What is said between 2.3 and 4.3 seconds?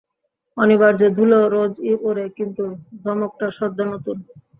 কিন্তু ধমকটা সদ্য নূতন।